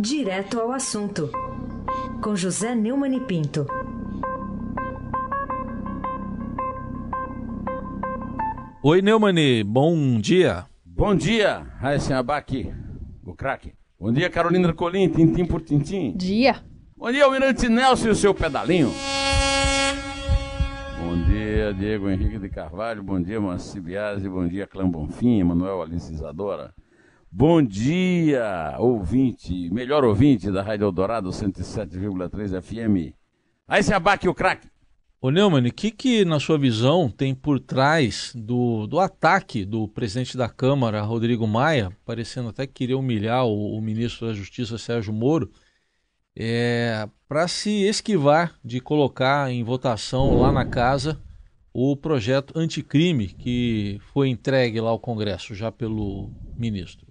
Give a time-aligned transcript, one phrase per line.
[0.00, 1.28] Direto ao assunto,
[2.22, 3.66] com José Neumann e Pinto.
[8.80, 10.66] Oi, Neumani, bom dia.
[10.86, 12.72] Bom dia, Raíssen Abac,
[13.26, 13.74] o craque.
[13.98, 16.16] Bom dia, Carolina Colim, tintim por tintim.
[16.16, 16.62] Dia.
[16.96, 18.92] Bom dia, Almirante Nelson e o seu pedalinho.
[21.00, 23.02] Bom dia, Diego Henrique de Carvalho.
[23.02, 24.28] Bom dia, Manci Biasi.
[24.28, 26.72] Bom dia, Clã Bonfim, Emanuel Alice Isadora.
[27.30, 33.14] Bom dia, ouvinte, melhor ouvinte da Rádio Eldorado 107,3 FM.
[33.68, 34.66] Aí se abaque o craque.
[35.20, 39.86] Ô Neumann, o que, que, na sua visão, tem por trás do, do ataque do
[39.86, 44.78] presidente da Câmara, Rodrigo Maia, parecendo até que queria humilhar o, o ministro da Justiça,
[44.78, 45.50] Sérgio Moro,
[46.34, 51.20] é, para se esquivar de colocar em votação lá na casa
[51.74, 57.07] o projeto anticrime que foi entregue lá ao Congresso já pelo ministro?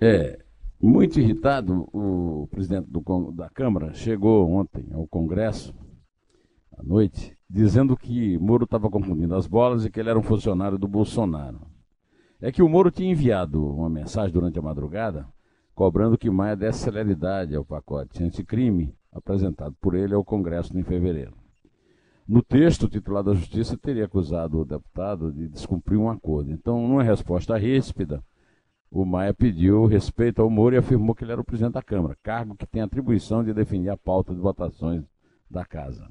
[0.00, 0.38] É,
[0.80, 5.74] muito irritado, o presidente do, da Câmara chegou ontem ao Congresso,
[6.76, 10.78] à noite, dizendo que Moro estava confundindo as bolas e que ele era um funcionário
[10.78, 11.60] do Bolsonaro.
[12.40, 15.26] É que o Moro tinha enviado uma mensagem durante a madrugada
[15.74, 21.34] cobrando que Maia desse celeridade ao pacote anticrime apresentado por ele ao Congresso em fevereiro.
[22.28, 26.52] No texto, o titular da Justiça teria acusado o deputado de descumprir um acordo.
[26.52, 28.22] Então, numa resposta ríspida,
[28.90, 32.16] o Maia pediu respeito ao Moro e afirmou que ele era o presidente da Câmara,
[32.22, 35.04] cargo que tem atribuição de definir a pauta de votações
[35.48, 36.10] da Casa.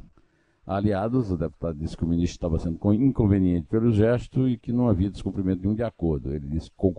[0.66, 4.88] Aliados, o deputado disse que o ministro estava sendo inconveniente pelo gesto e que não
[4.88, 6.32] havia descumprimento nenhum de acordo.
[6.32, 6.94] Ele disse que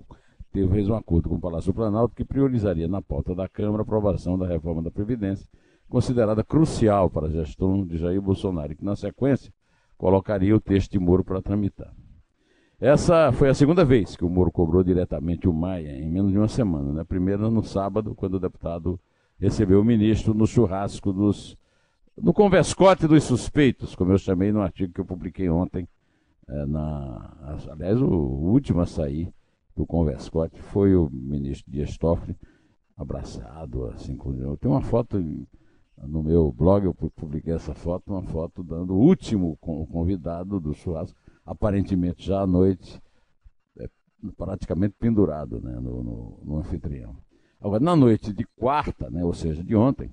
[0.52, 3.84] teve, fez um acordo com o Palácio Planalto que priorizaria na pauta da Câmara a
[3.84, 5.48] aprovação da reforma da Previdência,
[5.88, 9.52] considerada crucial para a gestão de Jair Bolsonaro, e que, na sequência,
[9.96, 11.94] colocaria o texto de Moro para tramitar.
[12.80, 16.38] Essa foi a segunda vez que o Moro cobrou diretamente o Maia, em menos de
[16.38, 16.90] uma semana.
[16.94, 17.04] Né?
[17.04, 18.98] Primeira no sábado, quando o deputado
[19.38, 21.58] recebeu o ministro no churrasco dos.
[22.16, 25.86] no converscote dos suspeitos, como eu chamei no artigo que eu publiquei ontem.
[26.48, 29.30] É, na, aliás, o último a sair
[29.76, 32.34] do converscote foi o ministro Dias Toffoli,
[32.96, 34.32] abraçado, assim, com.
[34.32, 35.22] Eu tenho uma foto
[35.98, 41.20] no meu blog, eu publiquei essa foto, uma foto dando o último convidado do churrasco
[41.44, 43.00] aparentemente já à noite,
[43.78, 43.88] é,
[44.36, 47.16] praticamente pendurado né, no, no, no, anfitrião.
[47.60, 50.10] Agora, na noite de quarta, né, ou seja, de ontem,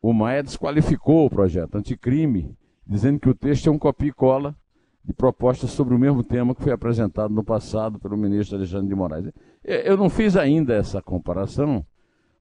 [0.00, 4.56] o Maia desqualificou o projeto anticrime, dizendo que o texto é um copia e cola
[5.04, 8.94] de propostas sobre o mesmo tema que foi apresentado no passado pelo ministro Alexandre de
[8.94, 9.32] Moraes.
[9.62, 11.86] Eu não fiz ainda essa comparação,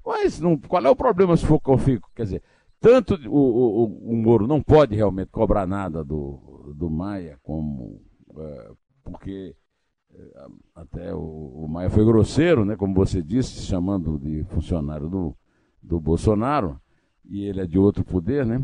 [0.04, 2.10] mas não, qual é o problema se for fico?
[2.16, 2.44] Quer dizer,
[2.85, 8.00] tanto o, o, o Moro não pode realmente cobrar nada do, do Maia, como
[8.38, 8.72] é,
[9.03, 9.56] porque
[10.13, 15.35] é, até o, o, Maia foi grosseiro, né, como você disse, chamando de funcionário do,
[15.81, 16.79] do Bolsonaro,
[17.28, 18.63] e ele é de outro poder, né?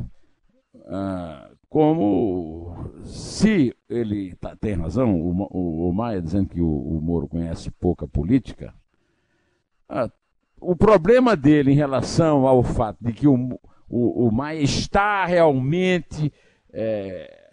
[0.86, 7.28] Ah, como se ele tá, tem razão, o, o, Maia dizendo que o, o Moro
[7.28, 8.72] conhece pouca política,
[9.90, 10.12] ah,
[10.60, 13.60] o problema dele em relação ao fato de que o,
[13.92, 16.32] o, o está realmente
[16.72, 17.50] é,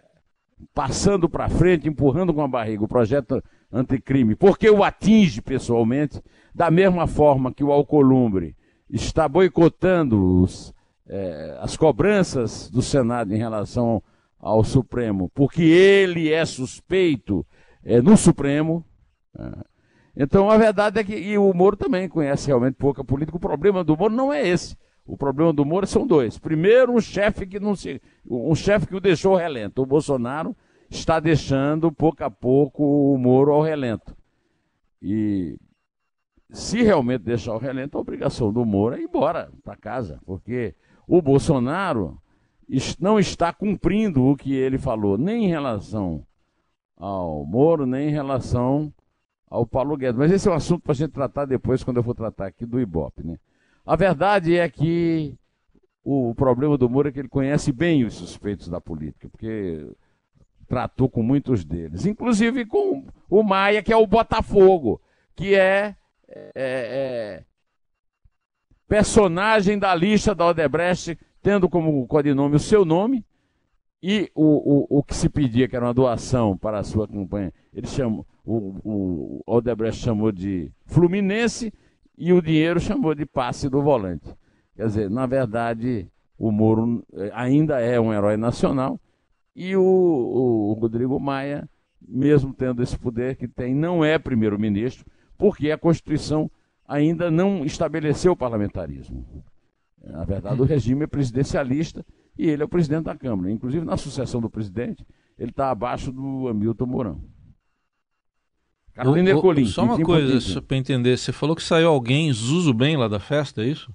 [0.72, 6.22] passando para frente, empurrando com a barriga o projeto anticrime, porque o atinge pessoalmente,
[6.54, 8.56] da mesma forma que o Alcolumbre
[8.88, 10.72] está boicotando os,
[11.08, 14.00] é, as cobranças do Senado em relação
[14.38, 17.44] ao Supremo, porque ele é suspeito
[17.84, 18.84] é, no Supremo.
[19.36, 19.78] É.
[20.16, 23.36] Então a verdade é que e o Moro também conhece realmente pouca política.
[23.36, 24.76] O problema do Moro não é esse.
[25.08, 26.38] O problema do Moro são dois.
[26.38, 27.98] Primeiro, um chefe que não se,
[28.30, 29.80] um chefe que o deixou relento.
[29.80, 30.54] O Bolsonaro
[30.90, 34.14] está deixando pouco a pouco o Moro ao relento.
[35.00, 35.58] E
[36.50, 40.74] se realmente deixar o relento, a obrigação do Moro é ir embora para casa, porque
[41.06, 42.20] o Bolsonaro
[43.00, 46.22] não está cumprindo o que ele falou, nem em relação
[46.98, 48.92] ao Moro, nem em relação
[49.48, 50.18] ao Paulo Guedes.
[50.18, 52.66] Mas esse é um assunto para a gente tratar depois, quando eu for tratar aqui
[52.66, 53.26] do Ibope.
[53.26, 53.38] Né?
[53.88, 55.34] A verdade é que
[56.04, 59.90] o problema do Moro é que ele conhece bem os suspeitos da política, porque
[60.68, 65.00] tratou com muitos deles, inclusive com o Maia, que é o Botafogo,
[65.34, 65.96] que é,
[66.28, 67.44] é, é
[68.86, 73.24] personagem da lista da Odebrecht, tendo como codinome o seu nome
[74.02, 77.54] e o, o, o que se pedia, que era uma doação para a sua campanha.
[77.72, 81.72] Ele chamou, o, o Odebrecht chamou de Fluminense
[82.18, 84.28] e o dinheiro chamou de passe do volante.
[84.74, 89.00] Quer dizer, na verdade, o Moro eh, ainda é um herói nacional
[89.54, 91.68] e o, o Rodrigo Maia,
[92.06, 95.06] mesmo tendo esse poder que tem, não é primeiro-ministro,
[95.36, 96.50] porque a Constituição
[96.86, 99.24] ainda não estabeleceu o parlamentarismo.
[100.02, 102.04] Na verdade, o regime é presidencialista
[102.36, 103.50] e ele é o presidente da Câmara.
[103.50, 105.06] Inclusive, na sucessão do presidente,
[105.38, 107.20] ele está abaixo do Hamilton Mourão.
[109.66, 113.62] Só uma coisa para entender, você falou que saiu alguém Zuzu bem lá da festa,
[113.62, 113.94] é isso?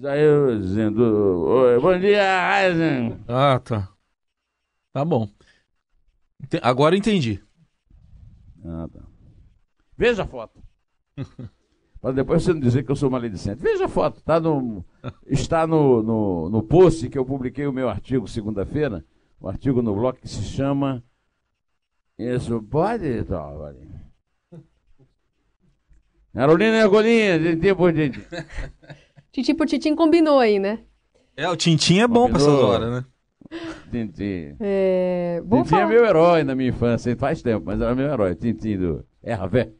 [0.00, 3.18] Saiu dizendo, Oi, bom dia, Eisen.
[3.28, 3.88] Ah, tá.
[4.92, 5.28] Tá bom.
[6.62, 7.42] Agora entendi.
[8.64, 9.00] Ah, tá.
[9.96, 10.62] Veja a foto.
[12.00, 13.62] Para depois você não dizer que eu sou maledicente.
[13.62, 14.84] Veja a foto, tá no,
[15.24, 19.04] está no, no, no post que eu publiquei o meu artigo segunda-feira,
[19.40, 21.00] um artigo no blog que se chama
[22.22, 23.88] Isso pode, Trovali?
[26.34, 28.22] Carolina Ergolinha, tintim por tintim.
[29.30, 30.80] Tintim por tintim combinou aí, né?
[31.36, 33.04] É, o tintim é bom para essas horas, né?
[33.90, 34.56] Tintim.
[34.60, 35.82] É, Tintim é falar...
[35.82, 38.34] é meu herói na minha infância, faz tempo, mas era meu herói.
[38.34, 39.72] Tintim do Hervé.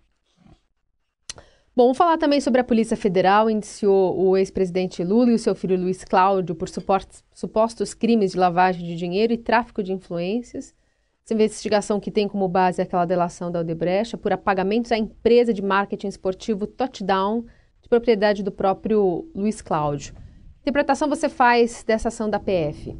[1.75, 3.49] Bom, vamos falar também sobre a Polícia Federal.
[3.49, 8.87] Indiciou o ex-presidente Lula e o seu filho Luiz Cláudio por supostos crimes de lavagem
[8.87, 10.75] de dinheiro e tráfico de influências.
[11.25, 15.63] Essa investigação que tem como base aquela delação da Odebrecht por apagamentos à empresa de
[15.63, 17.47] marketing esportivo Touchdown,
[17.81, 20.15] de propriedade do próprio Luiz Cláudio.
[20.15, 22.97] Que interpretação você faz dessa ação da PF?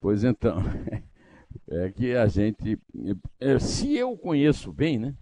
[0.00, 0.56] Pois então,
[1.70, 2.76] é que a gente,
[3.38, 5.14] é, se eu conheço bem, né?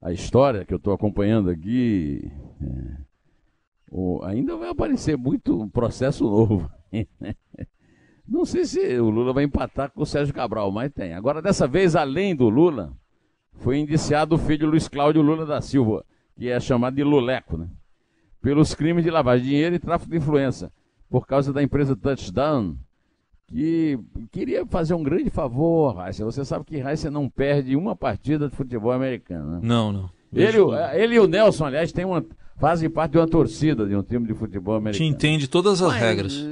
[0.00, 2.30] a história que eu estou acompanhando aqui,
[2.62, 6.70] é, ainda vai aparecer muito processo novo.
[7.20, 7.34] Né?
[8.28, 11.14] Não sei se o Lula vai empatar com o Sérgio Cabral, mas tem.
[11.14, 12.92] Agora, dessa vez, além do Lula,
[13.54, 16.04] foi indiciado o filho Luiz Cláudio Lula da Silva,
[16.36, 17.68] que é chamado de Luleco, né?
[18.40, 20.70] pelos crimes de lavagem de dinheiro e tráfico de influência,
[21.10, 22.76] por causa da empresa Touchdown,
[23.46, 23.98] que
[24.30, 26.24] queria fazer um grande favor, Raíssa.
[26.24, 29.60] Você sabe que Raíssa não perde uma partida de futebol americano, né?
[29.62, 30.10] Não, não.
[30.32, 30.58] Ele,
[30.94, 32.24] ele e o Nelson, aliás, tem uma,
[32.58, 35.10] fazem parte de uma torcida de um time de futebol americano.
[35.10, 36.46] Te entende todas as Mas, regras.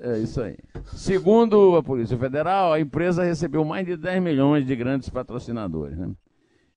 [0.00, 0.56] É isso aí.
[0.94, 5.98] Segundo a Polícia Federal, a empresa recebeu mais de 10 milhões de grandes patrocinadores.
[5.98, 6.10] Né?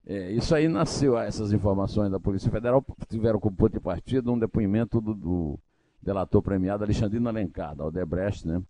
[0.08, 4.40] É, isso aí nasceu, essas informações da Polícia Federal tiveram como ponto de partida um
[4.40, 5.60] depoimento do, do
[6.02, 8.62] delator premiado Alexandrino Alencar, da Odebrecht, né?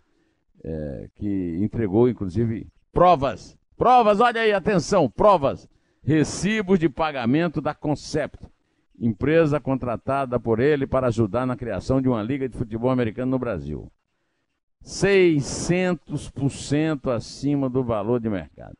[0.63, 3.57] é, que entregou, inclusive, provas.
[3.77, 5.67] Provas, olha aí, atenção, provas.
[6.03, 8.45] Recibos de pagamento da Concept,
[8.99, 13.39] empresa contratada por ele para ajudar na criação de uma liga de futebol americano no
[13.39, 13.89] Brasil.
[14.83, 18.77] 600% acima do valor de mercado.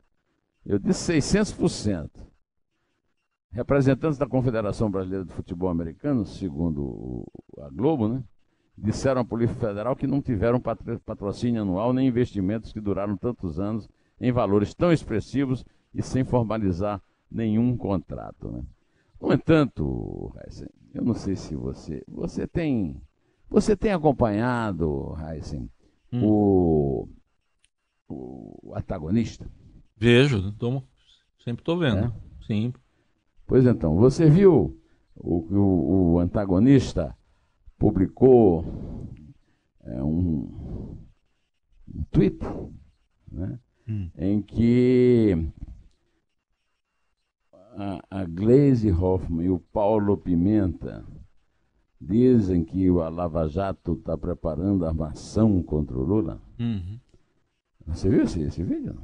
[0.66, 2.10] Eu disse 600%.
[3.52, 7.26] Representantes da Confederação Brasileira de Futebol Americano, segundo
[7.60, 8.24] a Globo, né,
[8.78, 13.90] disseram à Polícia Federal que não tiveram patrocínio anual nem investimentos que duraram tantos anos
[14.20, 18.50] em valores tão expressivos e sem formalizar nenhum contrato.
[18.50, 18.64] Né?
[19.20, 20.34] No entanto,
[20.94, 22.04] eu não sei se você.
[22.08, 23.02] Você tem.
[23.50, 25.70] Você tem acompanhado, Heisen,
[26.12, 26.22] hum.
[26.24, 27.10] o,
[28.10, 29.50] o antagonista?
[29.98, 30.84] Vejo, tô,
[31.44, 32.06] sempre estou vendo.
[32.06, 32.46] É?
[32.46, 32.74] Sim.
[33.46, 34.80] Pois então, você viu
[35.16, 37.16] o, o, o antagonista
[37.78, 38.66] publicou
[39.84, 40.98] é, um,
[41.94, 42.40] um tweet
[43.32, 44.10] né, hum.
[44.18, 45.36] em que
[47.52, 51.06] a, a Glaze Hoffman e o Paulo Pimenta
[52.02, 56.42] dizem que a Lava Jato está preparando armação contra o Lula.
[56.60, 57.00] Uhum.
[57.88, 58.98] Você viu esse, esse, vídeo?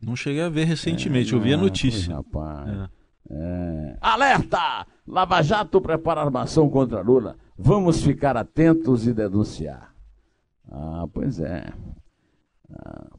[0.00, 2.14] Não cheguei a ver recentemente, é, eu vi a notícia.
[2.14, 2.68] Rapaz.
[2.68, 3.02] É.
[3.30, 3.96] É.
[4.00, 4.86] Alerta!
[5.06, 7.36] Lava Jato prepara armação contra Lula.
[7.56, 9.94] Vamos ficar atentos e denunciar.
[10.70, 11.72] Ah, pois é.
[12.70, 13.10] Ah,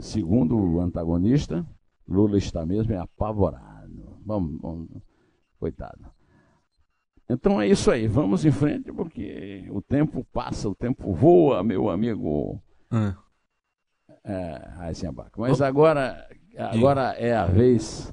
[0.00, 1.66] segundo o antagonista,
[2.06, 4.18] Lula está mesmo é apavorado.
[4.24, 4.88] Vamos, vamos,
[5.58, 6.19] coitado.
[7.32, 11.88] Então é isso aí, vamos em frente, porque o tempo passa, o tempo voa, meu
[11.88, 12.60] amigo.
[12.90, 13.14] Hum.
[14.24, 14.68] É,
[15.36, 16.26] Mas agora,
[16.58, 18.12] agora é a vez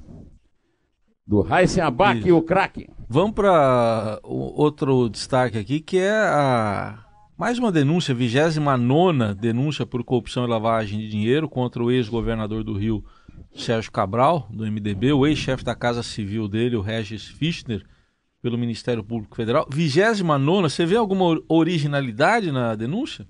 [1.26, 2.88] do Abac e o craque.
[3.08, 7.04] Vamos para outro destaque aqui, que é a
[7.36, 12.72] mais uma denúncia, 29 denúncia por corrupção e lavagem de dinheiro contra o ex-governador do
[12.72, 13.04] Rio,
[13.52, 17.84] Sérgio Cabral, do MDB, o ex-chefe da Casa Civil dele, o Regis Fischner,
[18.40, 19.66] pelo Ministério Público Federal.
[19.70, 23.26] 29, você vê alguma originalidade na denúncia?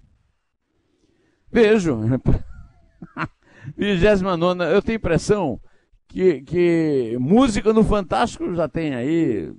[1.51, 1.99] Vejo.
[3.77, 5.61] 29, eu tenho impressão
[6.09, 9.53] que, que música no Fantástico já tem aí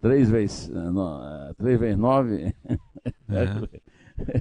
[0.00, 2.54] três vezes, não, três vezes nove.
[3.28, 3.44] É.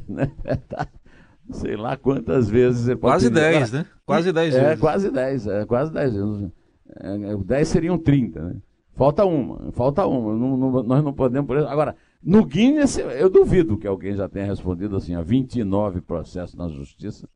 [0.07, 0.31] Né?
[1.51, 2.95] Sei lá quantas vezes.
[2.99, 3.85] Quase dez, né?
[4.05, 4.73] Quase dez é, vezes.
[4.73, 6.13] É, quase dez, é, quase dez.
[6.15, 8.55] É, dez seriam trinta, né?
[8.95, 10.35] Falta uma, falta uma.
[10.35, 11.49] Não, não, nós não podemos.
[11.65, 16.67] Agora, no Guinness, eu duvido que alguém já tenha respondido assim a 29 processos na
[16.69, 17.27] justiça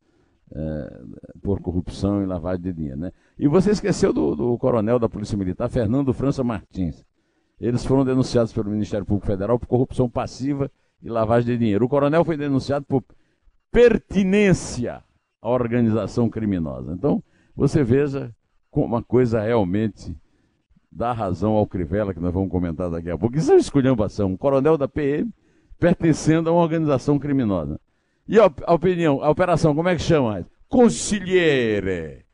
[0.52, 1.00] é,
[1.42, 3.00] por corrupção e lavagem de dinheiro.
[3.00, 3.12] Né?
[3.38, 7.04] E você esqueceu do, do coronel da Polícia Militar, Fernando França Martins.
[7.60, 10.70] Eles foram denunciados pelo Ministério Público Federal por corrupção passiva
[11.02, 11.84] e lavagem de dinheiro.
[11.84, 13.02] O coronel foi denunciado por
[13.72, 15.02] pertinência
[15.42, 16.92] à organização criminosa.
[16.92, 17.22] Então,
[17.54, 18.32] você veja
[18.70, 20.16] como uma coisa realmente
[20.98, 23.38] dá razão ao Crivella, que nós vamos comentar daqui a pouco.
[23.38, 24.32] Isso é uma esculhambação.
[24.32, 25.32] Um coronel da PM
[25.78, 27.80] pertencendo a uma organização criminosa.
[28.26, 30.44] E a, opinião, a operação, como é que chama?
[30.68, 32.24] Consigliere.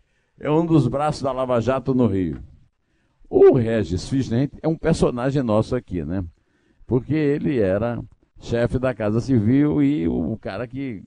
[0.40, 2.42] É um dos braços da Lava Jato no Rio.
[3.28, 6.24] O Regis Fischer é um personagem nosso aqui, né?
[6.86, 8.02] Porque ele era
[8.40, 11.02] chefe da Casa Civil e o cara que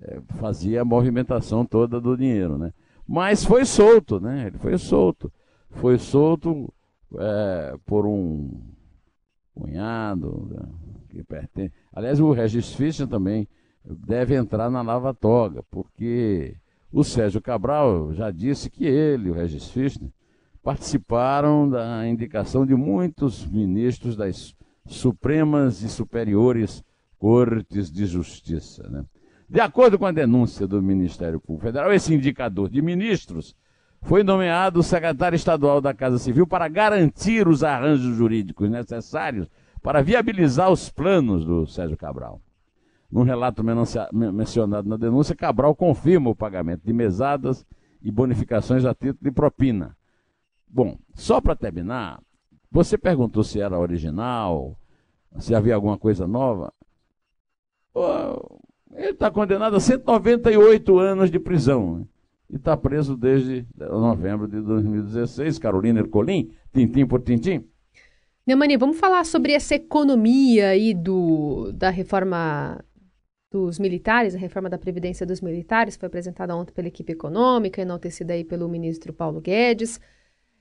[0.00, 2.72] é, fazia a movimentação toda do dinheiro, né?
[3.06, 4.46] Mas foi solto, né?
[4.46, 5.30] Ele foi solto.
[5.70, 6.72] Foi solto
[7.16, 8.50] é, por um
[9.54, 10.68] cunhado né?
[11.08, 11.72] que pertence.
[11.92, 13.48] Aliás, o Regis Fischer também
[13.84, 16.56] deve entrar na Lava Toga, porque
[16.92, 20.08] o Sérgio Cabral já disse que ele, o Regis Fischer,
[20.62, 24.54] participaram da indicação de muitos ministros das
[24.86, 26.82] Supremas e Superiores
[27.18, 28.88] Cortes de Justiça.
[28.88, 29.04] Né?
[29.48, 33.56] De acordo com a denúncia do Ministério Público Federal, esse indicador de ministros
[34.02, 39.48] foi nomeado secretário estadual da Casa Civil para garantir os arranjos jurídicos necessários
[39.82, 42.40] para viabilizar os planos do Sérgio Cabral.
[43.10, 43.64] Num relato
[44.12, 47.64] mencionado na denúncia, Cabral confirma o pagamento de mesadas
[48.02, 49.96] e bonificações a título de propina.
[50.68, 52.20] Bom, só para terminar,
[52.70, 54.78] você perguntou se era original,
[55.38, 56.72] se havia alguma coisa nova.
[58.94, 62.06] Ele está condenado a 198 anos de prisão.
[62.50, 65.58] E está preso desde novembro de 2016.
[65.58, 67.64] Carolina Ercolim, tintim por tintim.
[68.46, 72.82] Neumani, vamos falar sobre essa economia aí do, da reforma
[73.50, 78.32] dos militares, a reforma da Previdência dos Militares, foi apresentada ontem pela equipe econômica, enaltecida
[78.32, 80.00] aí pelo ministro Paulo Guedes.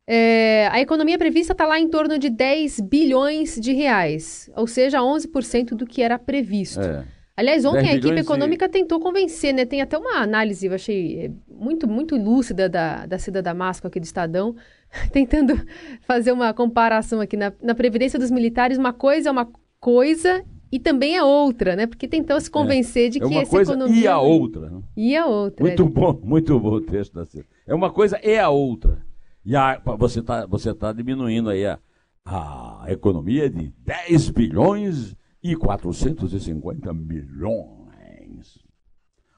[0.06, 5.00] É, a economia prevista está lá em torno de 10 bilhões de reais, ou seja,
[5.00, 6.80] 11% do que era previsto.
[6.80, 7.06] É.
[7.36, 9.64] Aliás, ontem a equipe econômica tentou convencer, né?
[9.64, 14.00] Tem até uma análise, eu achei é, muito, muito lúcida da, da Cida Damasco aqui
[14.00, 14.56] do Estadão,
[15.12, 15.54] tentando
[16.02, 18.78] fazer uma comparação aqui na, na Previdência dos Militares.
[18.78, 19.50] Uma coisa é uma
[19.80, 21.88] coisa e também é outra, né?
[21.88, 23.10] Porque tentou se convencer é.
[23.10, 24.02] de que é uma essa coisa economia...
[24.02, 24.70] E a outra.
[24.70, 24.82] Né?
[24.96, 25.66] E a outra.
[25.66, 25.90] Muito é.
[25.90, 27.46] bom, muito bom o texto da Cida.
[27.66, 29.02] É uma coisa e a outra.
[29.46, 31.80] E a, você está você tá diminuindo aí a,
[32.26, 38.60] a economia de 10 bilhões e 450 milhões.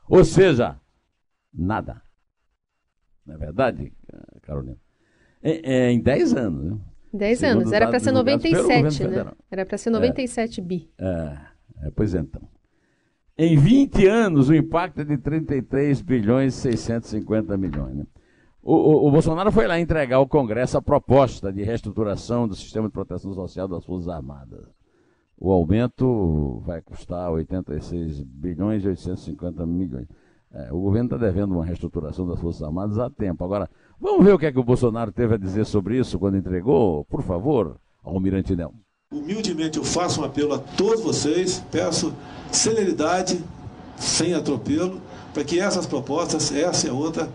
[0.07, 0.79] Ou seja,
[1.53, 2.01] nada.
[3.29, 3.93] Não é verdade,
[4.41, 4.75] Carolina?
[5.41, 6.71] É, é em 10 anos.
[6.71, 6.77] Né?
[7.13, 7.71] 10 anos.
[7.71, 9.31] Era para ser 97, né?
[9.51, 10.89] Era para ser 97 é, bi.
[10.97, 11.37] É,
[11.83, 12.41] é, pois então.
[13.37, 17.95] Em 20 anos, o impacto é de 33 bilhões e 650 milhões.
[17.95, 18.05] Né?
[18.61, 22.87] O, o, o, Bolsonaro foi lá entregar ao Congresso a proposta de reestruturação do sistema
[22.87, 24.65] de proteção social das Forças Armadas.
[25.37, 30.07] O aumento vai custar 86 bilhões e 850 milhões.
[30.51, 33.43] É, o governo está devendo uma reestruturação das Forças Armadas há tempo.
[33.43, 36.37] Agora, vamos ver o que é que o Bolsonaro teve a dizer sobre isso quando
[36.37, 38.73] entregou, por favor, Almirante Nel.
[39.11, 42.13] Humildemente eu faço um apelo a todos vocês, peço
[42.51, 43.43] celeridade,
[43.95, 45.01] sem atropelo,
[45.33, 47.29] para que essas propostas, essa e a outra,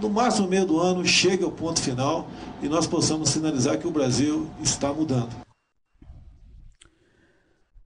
[0.00, 2.26] no máximo meio do ano, chegue ao ponto final
[2.62, 5.30] e nós possamos sinalizar que o Brasil está mudando.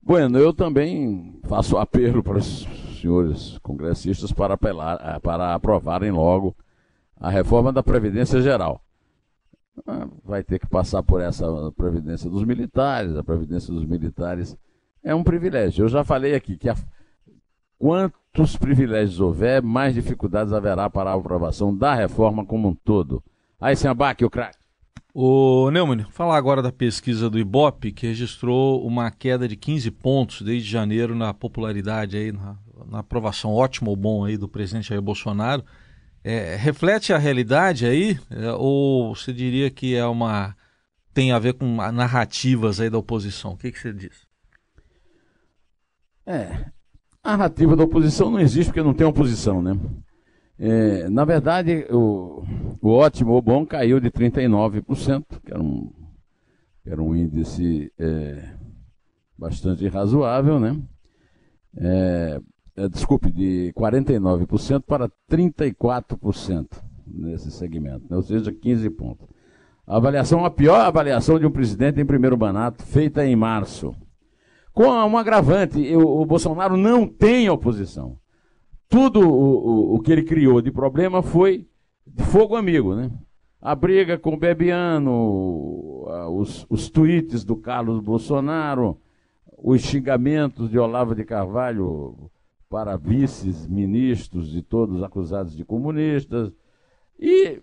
[0.01, 2.65] Bueno, eu também faço apelo para os
[3.05, 6.55] senhores congressistas para, apelar, eh, para aprovarem logo
[7.15, 8.81] a reforma da Previdência Geral.
[9.85, 11.45] Ah, vai ter que passar por essa
[11.77, 14.57] Previdência dos militares, a Previdência dos militares
[15.03, 15.85] é um privilégio.
[15.85, 16.75] Eu já falei aqui que a,
[17.77, 23.21] Quantos privilégios houver, mais dificuldades haverá para a aprovação da reforma como um todo.
[23.59, 24.57] Aí, abaque, o craque.
[25.13, 30.41] O Neumann, falar agora da pesquisa do Ibope, que registrou uma queda de 15 pontos
[30.41, 32.57] desde janeiro na popularidade aí, na,
[32.89, 35.63] na aprovação ótima ou bom aí do presidente Jair Bolsonaro.
[36.23, 40.55] É, reflete a realidade aí, é, ou você diria que é uma
[41.13, 43.53] tem a ver com narrativas aí da oposição?
[43.53, 44.27] O que, que você diz?
[46.25, 46.65] É,
[47.23, 49.79] a narrativa da oposição não existe porque não tem oposição, né?
[50.59, 52.43] É, na verdade, o,
[52.81, 55.91] o ótimo ou bom caiu de 39%, que era um,
[56.83, 58.53] que era um índice é,
[59.37, 60.77] bastante razoável, né?
[61.77, 62.41] É,
[62.91, 66.67] desculpe, de 49% para 34%
[67.07, 68.17] nesse segmento, né?
[68.17, 69.27] ou seja, 15 pontos.
[69.87, 73.95] A avaliação, a pior avaliação de um presidente em primeiro mandato, feita em março.
[74.73, 78.17] Com um agravante, o, o Bolsonaro não tem oposição.
[78.89, 81.67] Tudo o, o, o, que ele criou de problema foi
[82.05, 83.11] de fogo amigo, né?
[83.61, 86.05] A briga com o Bebiano,
[86.37, 88.99] os, os tweets do Carlos Bolsonaro,
[89.57, 92.29] os xingamentos de Olavo de Carvalho
[92.75, 96.51] para vices-ministros e todos acusados de comunistas.
[97.17, 97.61] E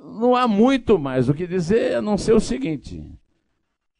[0.00, 3.04] não há muito mais o que dizer a não ser o seguinte: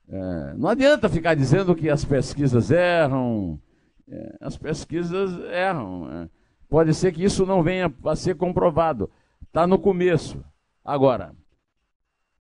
[0.09, 3.61] é, não adianta ficar dizendo que as pesquisas erram,
[4.09, 6.09] é, as pesquisas erram.
[6.23, 6.29] É.
[6.69, 9.11] Pode ser que isso não venha a ser comprovado.
[9.43, 10.41] Está no começo.
[10.85, 11.35] Agora,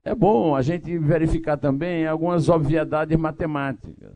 [0.04, 4.14] é bom a gente verificar também algumas obviedades matemáticas.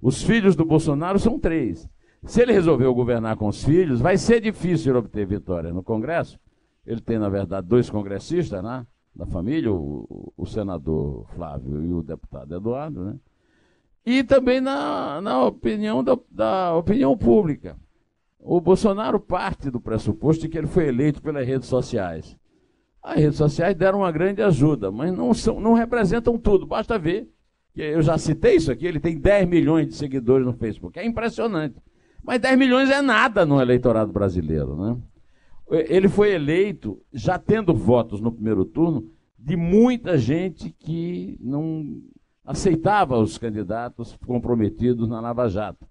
[0.00, 1.86] Os filhos do Bolsonaro são três.
[2.24, 6.38] Se ele resolveu governar com os filhos, vai ser difícil obter vitória no Congresso,
[6.86, 12.02] ele tem, na verdade, dois congressistas né, da família, o, o senador Flávio e o
[12.02, 13.16] deputado Eduardo, né?
[14.06, 17.76] E também na, na opinião da, da opinião pública.
[18.38, 22.34] O Bolsonaro parte do pressuposto de que ele foi eleito pelas redes sociais.
[23.02, 26.64] As redes sociais deram uma grande ajuda, mas não, são, não representam tudo.
[26.64, 27.28] Basta ver,
[27.76, 30.98] eu já citei isso aqui, ele tem 10 milhões de seguidores no Facebook.
[30.98, 31.76] É impressionante.
[32.28, 34.98] Mas 10 milhões é nada no eleitorado brasileiro, né?
[35.88, 42.02] ele foi eleito já tendo votos no primeiro turno de muita gente que não
[42.44, 45.88] aceitava os candidatos comprometidos na Lava Jato.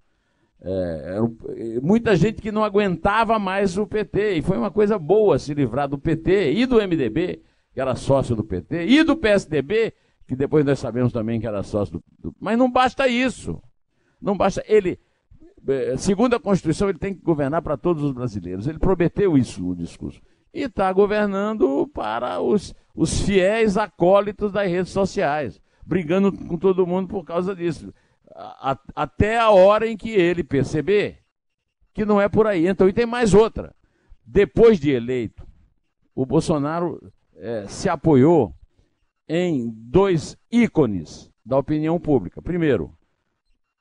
[0.62, 5.40] É, era, muita gente que não aguentava mais o PT, e foi uma coisa boa
[5.40, 7.42] se livrar do PT e do MDB,
[7.74, 9.92] que era sócio do PT, e do PSDB,
[10.24, 12.04] que depois nós sabemos também que era sócio do.
[12.16, 13.60] do mas não basta isso.
[14.22, 14.62] Não basta.
[14.68, 15.00] Ele
[15.98, 18.66] segundo a Constituição, ele tem que governar para todos os brasileiros.
[18.66, 20.20] Ele prometeu isso no discurso.
[20.52, 27.08] E está governando para os, os fiéis acólitos das redes sociais, brigando com todo mundo
[27.08, 27.92] por causa disso.
[28.34, 31.18] A, até a hora em que ele perceber
[31.92, 32.66] que não é por aí.
[32.66, 33.74] Então, e tem mais outra.
[34.24, 35.46] Depois de eleito,
[36.14, 37.00] o Bolsonaro
[37.36, 38.54] é, se apoiou
[39.28, 42.40] em dois ícones da opinião pública.
[42.40, 42.97] Primeiro,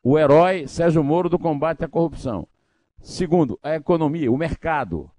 [0.09, 2.47] o herói Sérgio Moro do combate à corrupção.
[3.01, 5.11] Segundo, a economia, o mercado,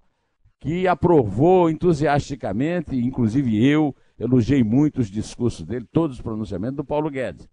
[0.59, 7.11] que aprovou entusiasticamente, inclusive eu elogiei muito os discursos dele, todos os pronunciamentos do Paulo
[7.11, 7.46] Guedes.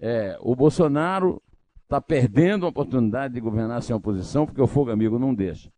[0.00, 1.42] É, o Bolsonaro
[1.82, 5.70] está perdendo a oportunidade de governar sem oposição, porque o fogo amigo não deixa.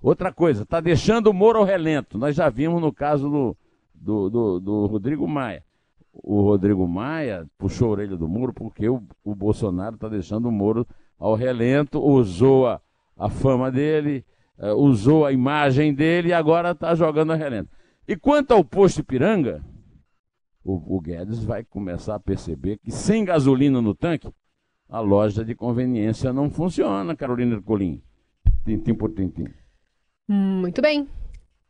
[0.00, 2.16] Outra coisa, está deixando o Moro ao relento.
[2.16, 3.56] Nós já vimos no caso do,
[3.94, 5.62] do, do, do Rodrigo Maia
[6.22, 10.52] o Rodrigo Maia puxou a orelha do Moro porque o, o Bolsonaro está deixando o
[10.52, 10.86] Moro
[11.18, 12.80] ao relento, usou a,
[13.16, 14.24] a fama dele,
[14.58, 17.70] uh, usou a imagem dele e agora está jogando a relento.
[18.06, 19.64] E quanto ao posto Ipiranga,
[20.62, 24.30] o, o Guedes vai começar a perceber que sem gasolina no tanque,
[24.88, 28.02] a loja de conveniência não funciona, Carolina Colim.
[28.64, 29.46] Tintim por tintim.
[30.28, 31.08] Muito bem.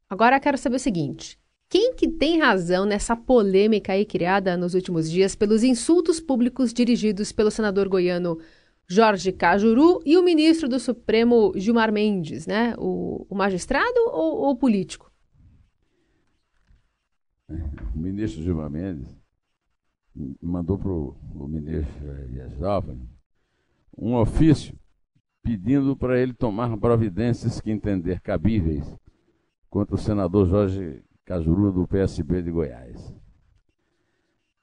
[0.09, 1.39] Agora quero saber o seguinte:
[1.75, 7.33] quem que tem razão nessa polêmica aí criada nos últimos dias pelos insultos públicos dirigidos
[7.33, 8.39] pelo senador goiano
[8.87, 12.77] Jorge Cajuru e o ministro do Supremo Gilmar Mendes, né?
[12.79, 15.11] O, o magistrado ou o político?
[17.49, 19.09] O ministro Gilmar Mendes
[20.41, 21.93] mandou para o ministro
[22.57, 23.01] Jovem
[23.99, 24.79] um ofício
[25.43, 28.95] pedindo para ele tomar providências que entender cabíveis
[29.69, 33.15] contra o senador Jorge Cajuru, do PSB de Goiás.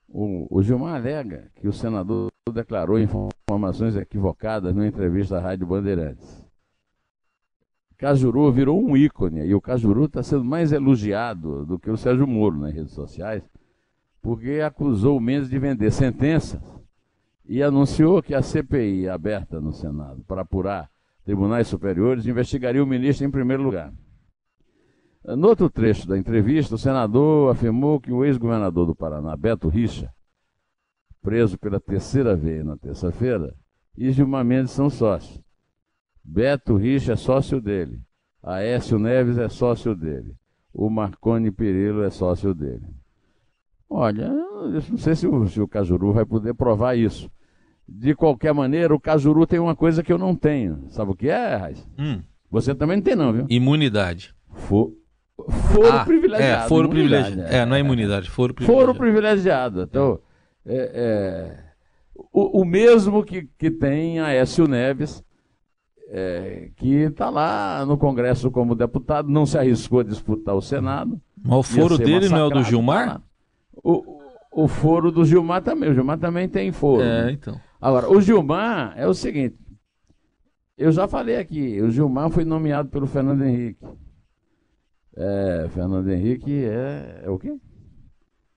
[0.07, 6.45] O, o Gilmar alega que o senador declarou informações equivocadas numa entrevista à Rádio Bandeirantes.
[7.97, 12.27] Cajuru virou um ícone e o Cajuru está sendo mais elogiado do que o Sérgio
[12.27, 13.43] Moro nas redes sociais,
[14.21, 16.61] porque acusou o Mendes de vender sentenças
[17.45, 20.89] e anunciou que a CPI aberta no Senado para apurar
[21.23, 23.93] tribunais superiores investigaria o ministro em primeiro lugar.
[25.23, 30.11] No outro trecho da entrevista, o senador afirmou que o ex-governador do Paraná, Beto Richa,
[31.21, 33.53] preso pela terceira vez na terça-feira,
[33.95, 35.39] e Gilmar Mendes são sócios.
[36.23, 38.01] Beto Richa é sócio dele.
[38.41, 40.35] Aécio Neves é sócio dele.
[40.73, 42.85] O Marconi Perillo é sócio dele.
[43.87, 47.29] Olha, eu não sei se o, se o Cajuru vai poder provar isso.
[47.87, 50.85] De qualquer maneira, o Cajuru tem uma coisa que eu não tenho.
[50.89, 51.87] Sabe o que é, Raiz?
[51.99, 52.21] Hum.
[52.49, 53.45] Você também não tem, não, viu?
[53.49, 54.33] Imunidade.
[54.53, 54.93] For,
[55.49, 56.65] foro ah, privilegiado.
[56.65, 57.41] É, foro privilegiado.
[57.53, 58.87] É, não é imunidade, foro privilegiado.
[58.87, 59.81] Foro privilegiado.
[59.83, 60.19] Então,
[60.65, 61.59] é, é,
[62.31, 65.23] o, o, mesmo que, que tem a Écio Neves,
[66.09, 71.19] é, que está lá no Congresso como deputado, não se arriscou a disputar o Senado.
[71.43, 73.21] Mas o foro dele não é o do Gilmar?
[73.83, 74.19] O,
[74.51, 75.89] o foro do Gilmar também.
[75.89, 77.01] O Gilmar também tem foro.
[77.01, 77.31] É, né?
[77.31, 77.59] então.
[77.79, 79.57] Agora, o Gilmar é o seguinte.
[80.77, 83.85] Eu já falei aqui, o Gilmar foi nomeado pelo Fernando Henrique.
[85.15, 87.57] É, Fernando Henrique é, é o quê?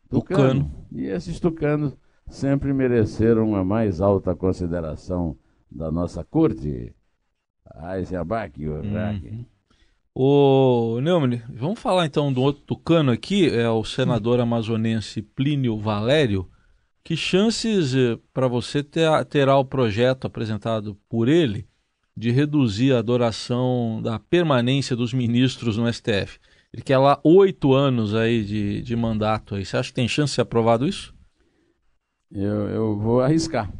[0.08, 0.70] Tucano.
[0.92, 1.96] E esses tucanos
[2.28, 5.36] sempre mereceram a mais alta consideração
[5.70, 6.94] da nossa corte.
[7.96, 9.44] Eisenbach, o Uhum.
[10.16, 16.48] Ô, Neumann, vamos falar então do outro tucano aqui, é o senador amazonense Plínio Valério.
[17.02, 17.94] Que chances
[18.32, 21.66] para você ter, terá o projeto apresentado por ele
[22.16, 26.38] de reduzir a duração da permanência dos ministros no STF?
[26.72, 29.64] Ele quer lá oito anos aí de, de mandato aí.
[29.64, 31.14] Você acha que tem chance de ser aprovado isso?
[32.32, 33.72] Eu, eu vou arriscar.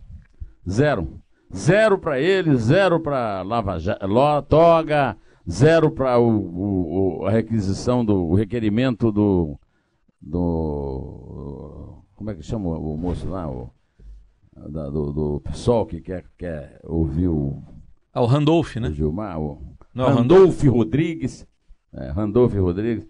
[0.69, 1.21] Zero.
[1.55, 5.17] Zero para ele, zero para Lava Toga,
[5.49, 9.59] zero para a requisição do o requerimento do,
[10.21, 12.03] do.
[12.17, 13.49] Como é que chama o moço lá?
[13.49, 13.71] O,
[14.69, 17.63] da, do, do pessoal que quer, quer ouvir o.
[18.15, 18.89] Ah, o Randolph, né?
[18.89, 19.61] O Gilmar, o
[19.93, 21.45] Não, Randolph Rodrigues.
[21.93, 23.05] É, Randolph Rodrigues.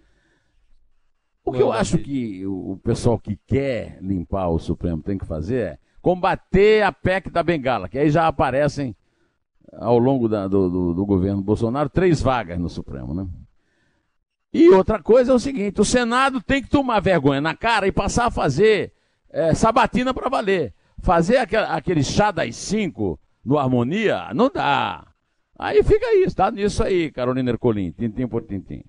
[1.44, 5.56] O que eu acho que o pessoal que quer limpar o Supremo tem que fazer
[5.56, 8.96] é combater a PEC da Bengala, que aí já aparecem
[9.74, 13.26] ao longo da, do, do, do, governo Bolsonaro três vagas no Supremo, né?
[14.54, 17.92] E outra coisa é o seguinte: o Senado tem que tomar vergonha na cara e
[17.92, 18.94] passar a fazer
[19.28, 20.72] é, sabatina para valer.
[21.00, 25.06] Fazer aquele, aquele chá das cinco no Harmonia, não dá.
[25.58, 28.82] Aí fica isso, tá nisso aí, Carolina Ercolim, tintim por tintim.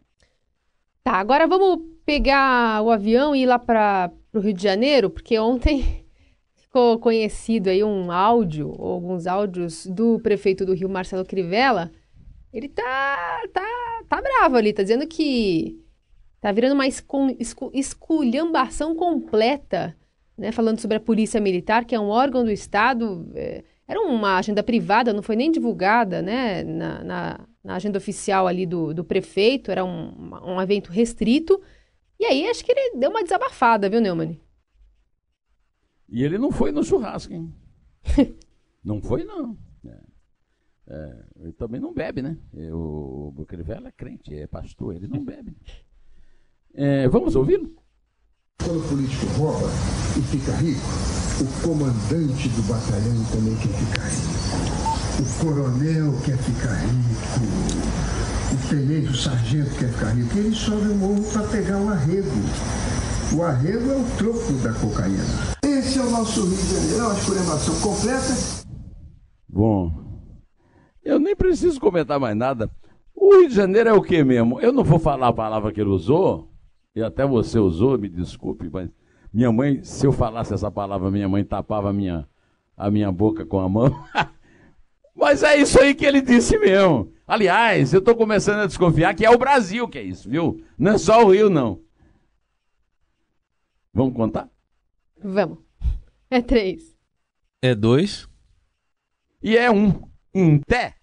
[1.03, 5.37] Tá, agora vamos pegar o avião e ir lá para o Rio de Janeiro, porque
[5.37, 6.05] ontem
[6.55, 11.91] ficou conhecido aí um áudio, ou alguns áudios do prefeito do Rio, Marcelo Crivella.
[12.51, 15.79] Ele tá, tá, tá bravo ali, tá dizendo que
[16.41, 19.95] tá virando uma escu, escu, esculhambação completa,
[20.37, 20.51] né?
[20.51, 23.29] Falando sobre a Polícia Militar, que é um órgão do Estado.
[23.35, 26.63] É, era uma agenda privada, não foi nem divulgada, né?
[26.63, 31.61] Na, na, na agenda oficial ali do, do prefeito, era um, um evento restrito.
[32.19, 34.39] E aí acho que ele deu uma desabafada, viu, Neumann?
[36.09, 37.53] E ele não foi no churrasco, hein?
[38.83, 39.57] não foi, não.
[39.85, 39.99] É.
[40.87, 42.37] É, ele também não bebe, né?
[42.71, 45.55] O, o Crivella é crente, é pastor, ele não bebe.
[46.73, 47.75] É, vamos ouvi-lo?
[48.59, 49.67] Quando o político rouba
[50.17, 54.35] e fica rico, o comandante do batalhão também quer ficar rico.
[55.19, 57.15] O coronel quer ficar rico.
[58.53, 60.37] O tenente, o sargento quer ficar rico.
[60.37, 62.29] Ele sobe o morro para pegar o arrego.
[63.35, 65.23] O arrego é o troco da cocaína.
[65.63, 68.65] Esse é o nosso Rio de Janeiro, é uma completa.
[69.49, 69.91] Bom,
[71.03, 72.69] eu nem preciso comentar mais nada.
[73.13, 74.59] O Rio de Janeiro é o que mesmo?
[74.61, 76.49] Eu não vou falar a palavra que ele usou,
[76.95, 78.89] e até você usou, me desculpe, mas
[79.35, 82.25] minha mãe, se eu falasse essa palavra, minha mãe tapava a minha,
[82.77, 83.93] a minha boca com a mão.
[85.13, 87.11] mas é isso aí que ele disse mesmo.
[87.27, 90.63] Aliás, eu estou começando a desconfiar que é o Brasil que é isso, viu?
[90.77, 91.81] Não é só o Rio, não.
[93.93, 94.49] Vamos contar?
[95.21, 95.57] Vamos.
[96.31, 96.95] É três.
[97.61, 98.29] É dois.
[99.43, 100.01] E é um.
[100.33, 100.94] Em té.